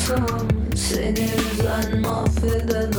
Aşkım 0.06 0.48
seni 0.76 1.30
üzen 1.52 2.02
mahveden 2.02 2.94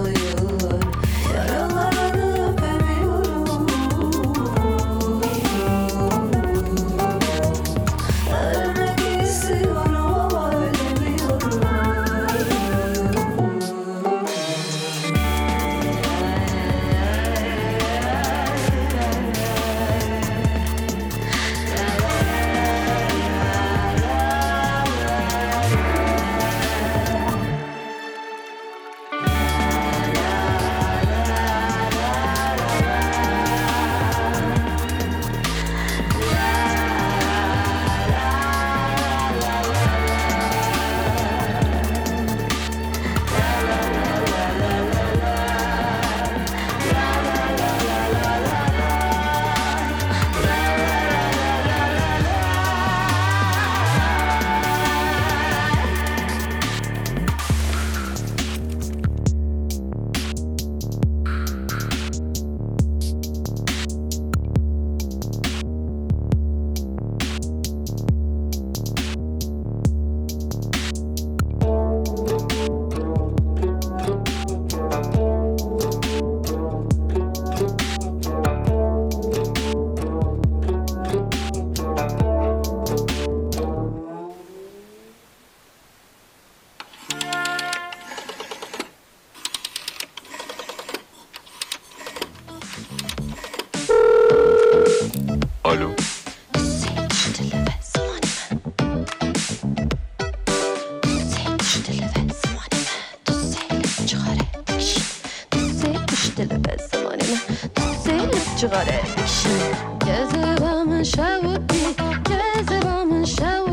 جغارك 109.15 109.25
شي 109.25 109.59
كذبة 109.99 110.83
من 110.83 111.03
شاوتي 111.03 111.95
كذبة 112.25 113.03
من 113.03 113.25
شاوتي 113.25 113.64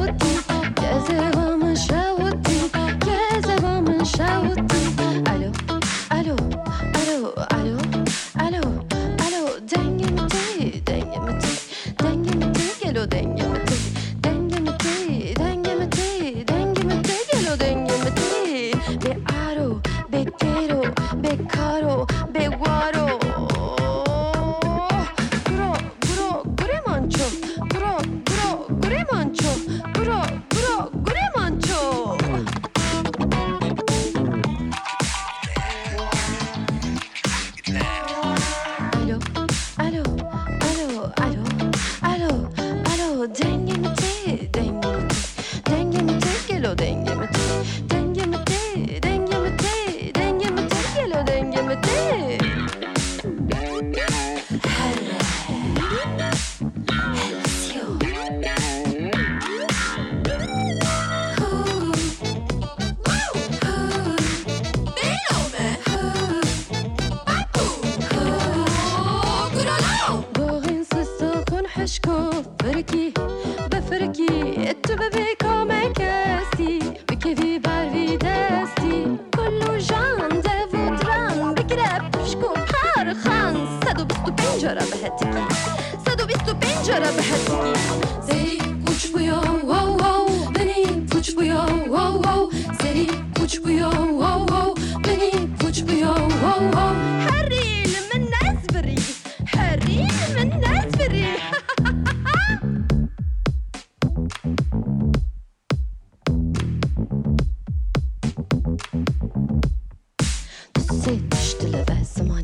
Düşse 111.04 111.32
düştüle 111.32 111.78
ve 111.78 112.06
zamanım 112.16 112.42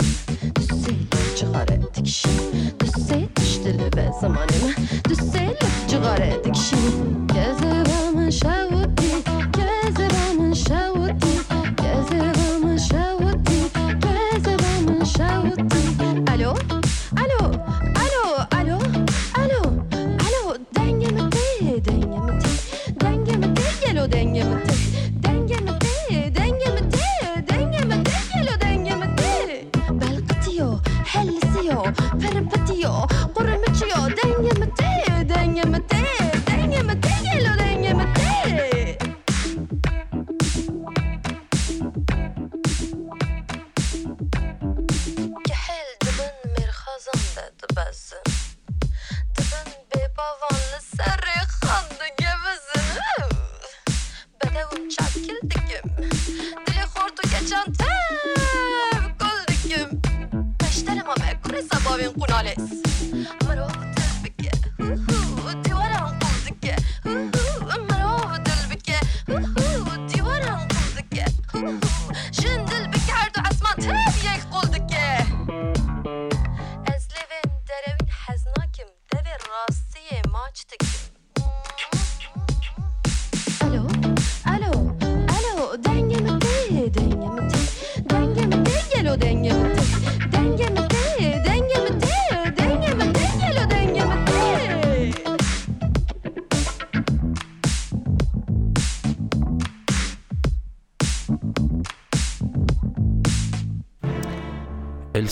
Düşse 0.56 0.92
çıkar 1.38 1.70
ettik 1.70 2.08
şimdi 2.08 2.80
Düşse 2.80 3.30
düştüle 3.40 3.90
ve 3.96 4.12
zamanım 4.22 4.74
Düşse 5.10 5.58
çıkar 5.90 6.20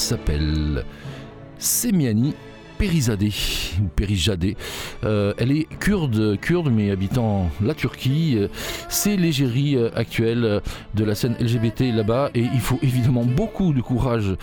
s'appelle 0.07 0.85
Semiani 1.59 2.33
Perizadeh, 2.77 3.33
ou 3.81 3.89
Perijadeh. 3.93 4.55
Euh, 5.03 5.33
elle 5.37 5.51
est 5.51 5.67
kurde, 5.79 6.39
kurde 6.39 6.71
mais 6.71 6.91
habitant 6.91 7.49
la 7.61 7.73
Turquie. 7.73 8.37
C'est 8.87 9.17
l'égérie 9.17 9.75
euh, 9.75 9.89
actuelle 9.95 10.61
de 10.95 11.03
la 11.03 11.13
scène 11.13 11.35
LGBT 11.41 11.93
là-bas 11.93 12.31
et 12.35 12.39
il 12.53 12.61
faut 12.61 12.79
évidemment 12.81 13.25
beaucoup 13.25 13.73
de 13.73 13.81
courage 13.81 14.37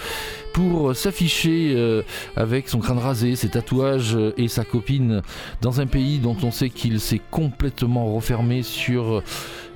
pour 0.55 0.95
s'afficher 0.95 1.75
euh, 1.75 2.03
avec 2.37 2.69
son 2.69 2.79
crâne 2.79 2.99
rasé, 2.99 3.35
ses 3.35 3.49
tatouages 3.49 4.15
euh, 4.15 4.33
et 4.37 4.47
sa 4.47 4.65
copine 4.65 5.21
dans 5.61 5.81
un 5.81 5.87
pays 5.87 6.21
dont 6.21 6.37
on 6.45 6.53
sait 6.53 6.71
qu'il 6.71 7.01
s'est 7.01 7.21
complètement 7.33 8.15
refermé 8.15 8.63
sur, 8.63 9.23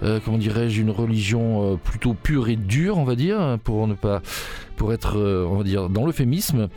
euh, 0.03 0.21
comment 0.25 0.39
dirais-je, 0.39 0.81
une 0.81 0.91
religion 0.91 1.73
euh, 1.73 1.77
plutôt 1.77 2.15
pure 2.15 2.49
et 2.49 2.57
dure, 2.57 2.99
on 2.99 3.05
va 3.05 3.15
dire, 3.15 3.59
pour 3.65 3.87
ne 3.87 3.95
pas 3.95 4.23
pour 4.79 4.93
être, 4.93 5.19
euh, 5.19 5.45
on 5.51 5.57
va 5.57 5.65
dire, 5.65 5.91
dans 5.91 6.07
l'euphémisme. 6.07 6.69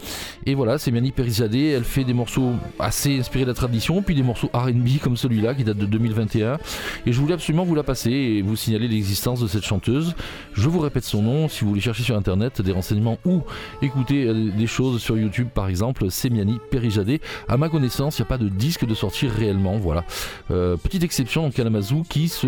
Et 0.46 0.56
voilà, 0.56 0.78
c'est 0.78 0.92
Miani 0.92 1.12
Perizadeh, 1.12 1.70
elle 1.70 1.84
fait 1.84 2.04
des 2.04 2.14
morceaux 2.14 2.54
assez 2.80 3.20
inspirés 3.20 3.46
de 3.46 3.50
la 3.50 3.54
tradition, 3.54 4.02
puis 4.02 4.16
des 4.16 4.24
morceaux 4.24 4.50
R&B 4.54 5.00
comme 5.02 5.16
celui-là 5.16 5.54
qui 5.54 5.64
date 5.64 5.78
de 5.78 5.86
2021. 5.86 6.58
Et 7.06 7.14
je 7.14 7.20
voulais 7.20 7.36
absolument 7.36 7.64
vous 7.64 7.76
la 7.76 7.84
passer 7.84 8.12
et 8.12 8.42
vous 8.42 8.56
signaler 8.56 8.88
l'existence 8.88 9.40
de 9.40 9.48
cette 9.48 9.64
chanteuse. 9.64 10.16
Je 10.54 10.68
vous 10.68 10.80
répète 10.80 11.04
son 11.04 11.22
nom, 11.22 11.48
si 11.48 11.64
vous 11.64 11.70
voulez 11.70 11.82
chercher 11.82 12.04
sur 12.04 12.18
internet 12.18 12.62
des 12.62 12.72
renseignements 12.72 13.20
ou 13.24 13.44
écouter 13.82 14.34
des 14.34 14.68
choses 14.68 15.00
sur 15.00 15.18
YouTube 15.18 15.50
par 15.54 15.68
exemple, 15.68 16.08
c'est 16.10 16.32
Miani 16.32 16.58
Perizadeh. 16.72 17.22
À 17.48 17.58
ma 17.58 17.70
connaissance, 17.70 18.18
il 18.18 18.24
n'y 18.24 18.26
a 18.26 18.30
pas 18.30 18.40
de 18.40 18.50
disque 18.50 18.86
de 18.86 18.96
sortie 18.96 19.28
réellement, 19.28 19.78
voilà. 19.78 20.04
Petite 20.48 21.04
exception 21.04 21.46
en 21.46 21.52
Kalamazoo 21.52 22.04
qui 22.10 22.28
se 22.28 22.48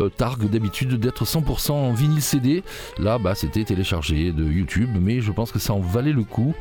euh, 0.00 0.08
targue 0.08 0.48
d'habitude 0.48 0.94
d'être 0.94 1.24
100% 1.24 1.72
en 1.72 1.92
vinyle 1.92 2.22
CD. 2.22 2.62
Là, 2.98 3.18
bah, 3.18 3.34
c'était 3.34 3.64
téléchargé 3.64 4.32
de 4.32 4.44
YouTube, 4.44 4.90
mais 5.00 5.20
je 5.20 5.32
pense 5.32 5.52
que 5.52 5.58
ça 5.58 5.72
en 5.72 5.80
valait 5.80 6.12
le 6.12 6.24
coup. 6.24 6.54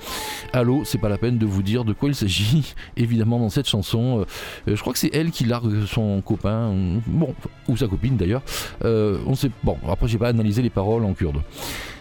Allô, 0.53 0.83
c'est 0.85 0.97
pas 0.97 1.09
la 1.09 1.17
peine 1.17 1.37
de 1.37 1.45
vous 1.45 1.63
dire 1.63 1.85
de 1.85 1.93
quoi 1.93 2.09
il 2.09 2.15
s'agit, 2.15 2.73
évidemment, 2.97 3.39
dans 3.39 3.49
cette 3.49 3.67
chanson. 3.67 4.25
Euh, 4.67 4.75
je 4.75 4.81
crois 4.81 4.93
que 4.93 4.99
c'est 4.99 5.13
elle 5.13 5.31
qui 5.31 5.45
largue 5.45 5.85
son 5.85 6.21
copain, 6.21 6.73
bon, 7.07 7.33
ou 7.67 7.77
sa 7.77 7.87
copine 7.87 8.17
d'ailleurs. 8.17 8.41
Euh, 8.83 9.17
on 9.25 9.35
sait, 9.35 9.51
bon, 9.63 9.77
après, 9.89 10.07
j'ai 10.07 10.17
pas 10.17 10.29
analysé 10.29 10.61
les 10.61 10.69
paroles 10.69 11.03
en 11.05 11.13
kurde. 11.13 11.41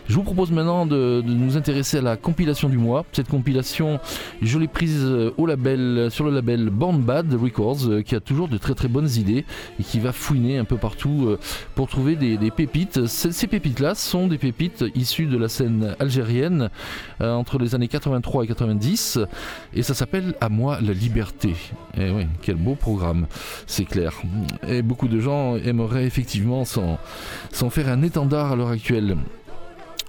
Je 0.07 0.17
vous 0.17 0.23
propose 0.23 0.51
maintenant 0.51 0.85
de, 0.85 1.23
nous 1.27 1.57
intéresser 1.57 1.99
à 1.99 2.03
la 2.03 2.17
compilation 2.19 2.69
du 2.69 2.77
mois. 2.77 3.07
Cette 3.13 3.29
compilation, 3.29 4.01
je 4.43 4.59
l'ai 4.59 4.69
prise 4.69 5.01
euh, 5.03 5.33
au 5.39 5.47
label, 5.47 6.09
sur 6.11 6.27
le 6.27 6.31
label 6.31 6.69
Born 6.69 7.01
Bad 7.01 7.33
Records, 7.33 7.89
euh, 7.89 8.03
qui 8.03 8.15
a 8.15 8.21
toujours 8.21 8.49
de 8.49 8.59
très 8.59 8.75
très 8.75 8.89
bonnes 8.89 9.09
idées 9.17 9.47
et 9.81 9.83
qui 9.83 10.01
va 10.01 10.13
fouiner 10.13 10.59
un 10.59 10.65
peu 10.65 10.77
partout 10.77 11.25
euh, 11.27 11.39
pour 11.75 11.89
trouver 11.89 12.17
des, 12.17 12.37
pépites. 12.51 13.07
Ces, 13.07 13.47
pépites-là 13.47 13.95
sont 13.95 14.27
des 14.27 14.37
pépites 14.37 14.85
issues 14.95 15.27
de 15.27 15.39
la 15.39 15.49
scène 15.49 15.97
algérienne 15.99 16.69
entre 17.21 17.59
les 17.59 17.75
années 17.75 17.89
83 17.89 18.45
et 18.45 18.47
90, 18.47 19.19
et 19.73 19.83
ça 19.83 19.95
s'appelle 19.95 20.35
À 20.41 20.49
moi 20.49 20.79
la 20.83 20.93
liberté. 20.93 21.55
Et 21.97 22.11
oui, 22.11 22.27
quel 22.43 22.57
beau 22.57 22.75
programme, 22.75 23.27
c'est 23.67 23.85
clair. 23.85 24.13
Et 24.69 24.83
beaucoup 24.83 25.09
de 25.09 25.21
gens 25.21 25.57
aimeraient 25.57 26.05
effectivement 26.05 26.65
s'en 26.65 27.71
faire 27.71 27.89
un 27.89 28.03
étendard 28.03 28.53
à 28.53 28.57
l'heure 28.57 28.69
actuelle. 28.69 29.17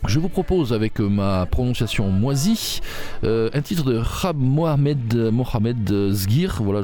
Je 0.07 0.19
vous 0.19 0.29
propose 0.29 0.71
avec 0.71 0.99
euh, 0.99 1.09
ma 1.09 1.45
prononciation 1.45 2.09
moisie 2.09 2.79
euh, 3.23 3.49
un 3.53 3.61
titre 3.61 3.83
de 3.83 3.97
Rab 3.97 4.37
Mohamed 4.37 5.15
Mohamed 5.31 6.11
Zgir. 6.11 6.61
Voilà, 6.61 6.81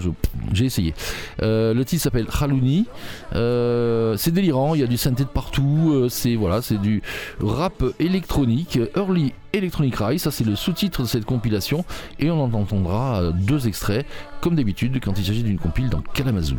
j'ai 0.54 0.66
essayé. 0.66 0.94
Euh, 1.42 1.74
le 1.74 1.86
titre 1.86 2.02
s'appelle 2.02 2.26
Khalouni. 2.26 2.88
Euh, 3.36 4.18
c'est 4.18 4.32
délirant, 4.32 4.74
il 4.76 4.82
y 4.82 4.84
a 4.84 4.88
du 4.88 4.98
synthé 4.98 5.24
de 5.24 5.30
partout. 5.30 5.92
euh, 5.94 6.10
c'est 6.10 6.36
voilà, 6.36 6.62
c'est 6.62 6.80
du 6.80 7.02
rap 7.40 7.84
électronique, 8.00 8.80
early 8.96 9.34
electronic 9.54 9.96
rise. 9.98 10.24
Ça 10.24 10.32
c'est 10.32 10.46
le 10.46 10.56
sous-titre 10.56 11.04
de 11.04 11.08
cette 11.08 11.26
compilation 11.26 11.86
et 12.20 12.32
on 12.32 12.44
en 12.44 12.54
entendra 12.54 13.22
euh, 13.22 13.32
deux 13.32 13.68
extraits 13.68 14.06
comme 14.42 14.56
d'habitude 14.56 15.00
quand 15.04 15.18
il 15.20 15.26
s'agit 15.26 15.44
d'une 15.44 15.60
compile 15.60 15.90
dans 15.90 16.02
Kalamazoo. 16.02 16.58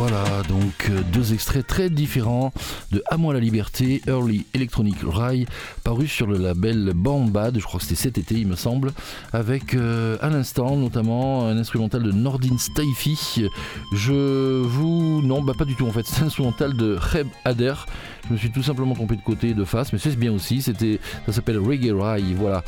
Voilà, 0.00 0.44
donc 0.48 0.90
euh, 0.90 1.02
deux 1.12 1.32
extraits 1.32 1.66
très 1.66 1.90
différents 1.90 2.52
de 2.92 3.02
À 3.10 3.16
moi 3.16 3.34
la 3.34 3.40
liberté, 3.40 4.00
Early 4.06 4.46
Electronic 4.54 4.94
Rye, 5.02 5.44
paru 5.82 6.06
sur 6.06 6.28
le 6.28 6.38
label 6.38 6.92
Born 6.94 7.28
Bad, 7.30 7.58
je 7.58 7.64
crois 7.64 7.80
que 7.80 7.84
c'était 7.84 8.00
cet 8.00 8.16
été 8.16 8.36
il 8.36 8.46
me 8.46 8.54
semble, 8.54 8.92
avec 9.32 9.74
euh, 9.74 10.16
à 10.20 10.28
l'instant 10.28 10.76
notamment 10.76 11.48
un 11.48 11.58
instrumental 11.58 12.04
de 12.04 12.12
Nordin 12.12 12.58
Staifi. 12.58 13.48
Je 13.92 14.62
vous... 14.62 15.20
Non, 15.20 15.42
bah 15.42 15.54
pas 15.58 15.64
du 15.64 15.74
tout 15.74 15.88
en 15.88 15.90
fait, 15.90 16.06
c'est 16.06 16.22
un 16.22 16.26
instrumental 16.26 16.76
de 16.76 16.96
Reb 16.96 17.26
Ader. 17.44 17.74
Je 18.28 18.34
me 18.34 18.38
suis 18.38 18.52
tout 18.52 18.62
simplement 18.62 18.94
trompé 18.94 19.16
de 19.16 19.22
côté, 19.22 19.52
de 19.52 19.64
face, 19.64 19.92
mais 19.92 19.98
c'est 19.98 20.14
bien 20.14 20.32
aussi, 20.32 20.62
c'était, 20.62 21.00
ça 21.26 21.32
s'appelle 21.32 21.58
Reggae 21.58 21.92
Rye, 21.92 22.34
voilà. 22.34 22.62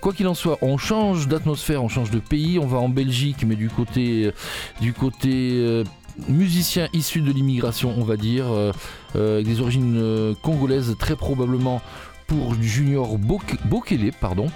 Quoi 0.00 0.12
qu'il 0.12 0.26
en 0.26 0.34
soit, 0.34 0.58
on 0.62 0.78
change 0.78 1.28
d'atmosphère, 1.28 1.84
on 1.84 1.88
change 1.88 2.10
de 2.10 2.18
pays, 2.18 2.58
on 2.58 2.66
va 2.66 2.78
en 2.78 2.88
Belgique, 2.88 3.44
mais 3.46 3.54
du 3.54 3.68
côté, 3.68 4.32
du 4.80 4.92
côté 4.92 5.52
euh, 5.54 5.84
musicien 6.28 6.88
issu 6.92 7.20
de 7.20 7.32
l'immigration, 7.32 7.94
on 7.96 8.04
va 8.04 8.16
dire, 8.16 8.46
euh, 8.50 8.72
euh, 9.16 9.34
avec 9.34 9.46
des 9.46 9.60
origines 9.60 9.96
euh, 9.96 10.34
congolaises, 10.42 10.94
très 10.98 11.16
probablement 11.16 11.80
pour 12.26 12.54
Junior 12.60 13.18
Bok- 13.18 13.56
Bokele, 13.66 14.12
pardon. 14.20 14.46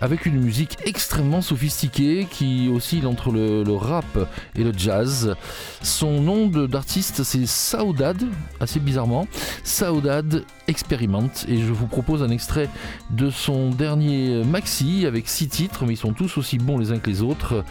Avec 0.00 0.26
une 0.26 0.38
musique 0.38 0.76
extrêmement 0.84 1.42
sophistiquée 1.42 2.28
qui 2.30 2.70
oscille 2.72 3.04
entre 3.04 3.32
le, 3.32 3.64
rap 3.74 4.30
et 4.54 4.62
le 4.62 4.72
jazz. 4.72 5.34
Son 5.82 6.20
nom 6.20 6.46
d'artiste 6.46 7.24
c'est 7.24 7.46
Saudade, 7.46 8.22
assez 8.60 8.78
bizarrement. 8.78 9.26
Saudade 9.64 10.44
Experiment. 10.68 11.28
Et 11.48 11.58
je 11.58 11.72
vous 11.72 11.88
propose 11.88 12.22
un 12.22 12.30
extrait 12.30 12.68
de 13.10 13.28
son 13.28 13.70
dernier 13.70 14.44
maxi 14.44 15.04
avec 15.04 15.26
six 15.28 15.48
titres, 15.48 15.84
mais 15.84 15.94
ils 15.94 15.96
sont 15.96 16.12
tous 16.12 16.38
aussi 16.38 16.58
bons 16.58 16.78
les 16.78 16.92
uns 16.92 17.00
que 17.00 17.10
les 17.10 17.20
autres. 17.20 17.64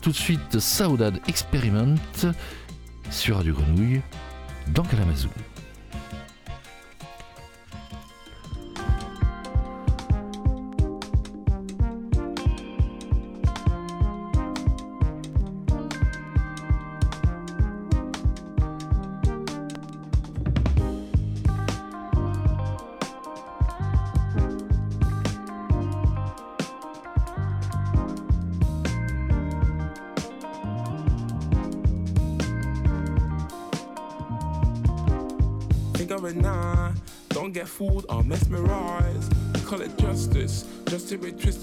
Tout 0.00 0.12
de 0.12 0.16
suite, 0.16 0.58
Saudade 0.58 1.20
Experiment 1.28 1.96
sur 3.10 3.36
Radio 3.36 3.54
Grenouille 3.54 4.00
dans 4.68 4.82
Kalamazoo. 4.82 5.30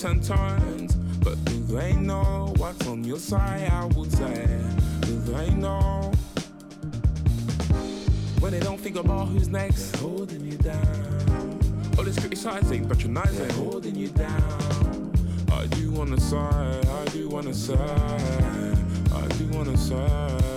Turns. 0.04 0.96
But 1.24 1.44
do 1.46 1.64
they 1.64 1.94
know 1.94 2.54
what's 2.58 2.86
on 2.88 3.06
your 3.06 3.20
side? 3.20 3.70
I 3.72 3.86
would 3.86 4.12
say, 4.12 4.48
do 5.02 5.18
they 5.22 5.50
know? 5.52 6.12
When 8.42 8.52
they 8.52 8.60
don't 8.60 8.80
think 8.80 8.98
about 8.98 9.30
who's 9.30 9.48
next, 9.48 9.92
they're 9.92 10.02
holding 10.02 10.44
you 10.44 10.58
down. 10.58 11.60
All 11.98 12.04
this 12.04 12.20
criticizing, 12.20 12.86
patronizing, 12.90 13.48
they're 13.48 13.52
holding 13.54 13.96
you 13.96 14.10
down. 14.10 15.14
I 15.54 15.68
do 15.68 15.92
wanna 15.92 16.20
side, 16.20 16.86
I 16.86 17.06
do 17.06 17.30
wanna 17.30 17.54
side, 17.54 18.78
I 19.14 19.28
do 19.38 19.48
wanna 19.54 19.78
side. 19.78 20.53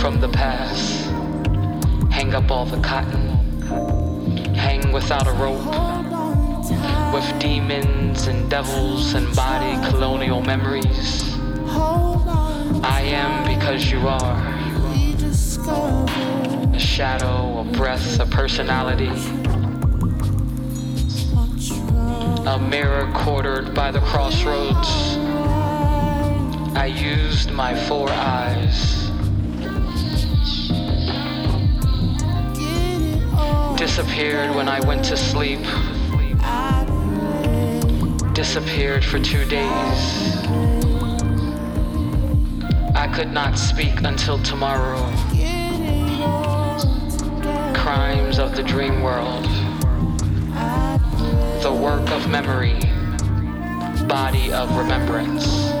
From 0.00 0.20
the 0.20 0.28
past, 0.28 1.06
hang 2.10 2.32
up 2.32 2.50
all 2.52 2.64
the 2.64 2.80
cotton, 2.80 3.28
hang 4.54 4.92
without 4.92 5.26
a 5.26 5.32
rope, 5.32 5.64
with 7.12 7.40
demons 7.40 8.28
and 8.28 8.48
devils 8.48 9.14
and 9.14 9.34
body 9.34 9.76
colonial 9.90 10.40
memories. 10.40 11.34
I 12.84 13.02
am 13.06 13.58
because 13.58 13.90
you 13.90 14.06
are. 14.06 14.38
A 16.74 16.78
shadow, 16.78 17.58
a 17.58 17.64
breath, 17.76 18.20
a 18.20 18.26
personality. 18.26 19.10
A 22.46 22.58
mirror 22.70 23.10
quartered 23.14 23.74
by 23.74 23.90
the 23.90 24.00
crossroads. 24.00 25.16
I 26.76 26.86
used 26.86 27.50
my 27.50 27.74
four 27.74 28.08
eyes. 28.10 28.97
Disappeared 33.98 34.54
when 34.54 34.68
I 34.68 34.78
went 34.86 35.04
to 35.06 35.16
sleep. 35.16 35.58
Disappeared 38.32 39.04
for 39.04 39.18
two 39.18 39.44
days. 39.46 40.36
I 42.94 43.10
could 43.12 43.32
not 43.32 43.58
speak 43.58 44.02
until 44.02 44.40
tomorrow. 44.44 45.00
Crimes 47.74 48.38
of 48.38 48.54
the 48.54 48.62
dream 48.62 49.02
world. 49.02 49.42
The 51.64 51.72
work 51.72 52.08
of 52.12 52.30
memory. 52.30 52.78
Body 54.06 54.52
of 54.52 54.76
remembrance. 54.76 55.77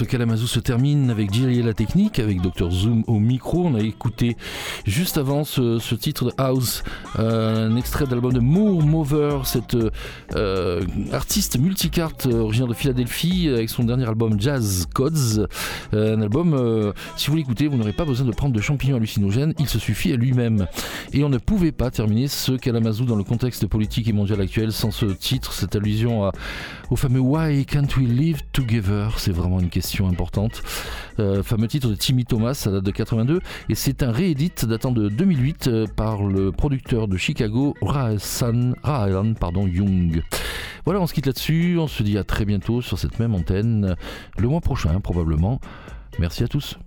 Ce 0.00 0.06
Kalamazoo 0.06 0.46
se 0.46 0.60
termine 0.60 1.10
avec 1.10 1.30
Jerry 1.30 1.58
et 1.58 1.62
la 1.62 1.74
technique, 1.74 2.20
avec 2.20 2.40
Dr 2.40 2.70
Zoom 2.70 3.04
au 3.06 3.18
micro. 3.18 3.66
On 3.66 3.74
a 3.74 3.80
écouté 3.80 4.38
juste 4.86 5.18
avant 5.18 5.44
ce, 5.44 5.94
titre 5.94 6.24
de 6.24 6.32
House, 6.38 6.82
euh, 7.18 7.68
un 7.68 7.76
extrait 7.76 8.06
de 8.06 8.12
l'album 8.12 8.32
de 8.32 8.40
Moore 8.40 8.80
Mover, 8.80 9.40
cette 9.44 9.76
euh, 10.36 10.82
artiste 11.12 11.58
multicarte 11.58 12.26
euh, 12.26 12.40
originaire 12.40 12.68
de 12.68 12.74
Philadelphie, 12.74 13.48
avec 13.48 13.68
son 13.68 13.84
dernier 13.84 14.06
album 14.06 14.40
Jazz 14.40 14.86
Codes. 14.92 15.48
Euh, 15.94 16.16
un 16.16 16.22
album, 16.22 16.54
euh, 16.54 16.92
si 17.16 17.30
vous 17.30 17.36
l'écoutez, 17.36 17.66
vous 17.68 17.76
n'aurez 17.76 17.92
pas 17.92 18.04
besoin 18.04 18.26
de 18.26 18.32
prendre 18.32 18.54
de 18.54 18.60
champignons 18.60 18.96
hallucinogènes, 18.96 19.54
il 19.58 19.68
se 19.68 19.78
suffit 19.78 20.12
à 20.12 20.16
lui-même. 20.16 20.66
Et 21.12 21.24
on 21.24 21.28
ne 21.28 21.38
pouvait 21.38 21.72
pas 21.72 21.90
terminer 21.90 22.28
ce 22.28 22.52
Kalamazoo 22.52 23.04
dans 23.04 23.16
le 23.16 23.24
contexte 23.24 23.66
politique 23.66 24.08
et 24.08 24.12
mondial 24.12 24.40
actuel 24.40 24.72
sans 24.72 24.90
ce 24.90 25.06
titre, 25.06 25.52
cette 25.52 25.76
allusion 25.76 26.24
à, 26.24 26.32
au 26.90 26.96
fameux 26.96 27.20
Why 27.20 27.64
Can't 27.64 27.88
We 27.96 28.08
Live 28.08 28.42
Together? 28.52 29.18
C'est 29.18 29.32
vraiment 29.32 29.60
une 29.60 29.70
question 29.70 30.08
importante. 30.08 30.62
Euh, 31.18 31.42
fameux 31.42 31.68
titre 31.68 31.88
de 31.88 31.94
Timmy 31.94 32.24
Thomas, 32.24 32.54
ça 32.54 32.70
date 32.70 32.84
de 32.84 32.90
82, 32.90 33.40
et 33.68 33.74
c'est 33.74 34.02
un 34.02 34.10
réédit 34.10 34.52
datant 34.62 34.92
de 34.92 35.08
2008 35.08 35.66
euh, 35.68 35.86
par 35.86 36.22
le 36.22 36.50
producteur 36.52 37.08
de 37.08 37.16
Chicago, 37.16 37.74
Rahan, 37.82 38.72
Rahan 38.82 39.34
pardon, 39.34 39.66
Young. 39.66 40.19
Voilà, 40.84 41.00
on 41.00 41.06
se 41.06 41.14
quitte 41.14 41.26
là-dessus. 41.26 41.76
On 41.78 41.88
se 41.88 42.02
dit 42.02 42.18
à 42.18 42.24
très 42.24 42.44
bientôt 42.44 42.82
sur 42.82 42.98
cette 42.98 43.18
même 43.18 43.34
antenne, 43.34 43.96
le 44.38 44.48
mois 44.48 44.60
prochain 44.60 45.00
probablement. 45.00 45.60
Merci 46.18 46.44
à 46.44 46.48
tous. 46.48 46.78